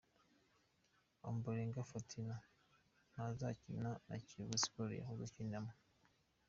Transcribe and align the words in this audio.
Ombolenga 1.27 1.81
Fitina 1.89 2.35
ntazakina 3.11 3.89
na 4.07 4.15
Kiyovu 4.25 4.55
Sport 4.63 4.91
yahoze 4.99 5.23
akinamo. 5.27 5.73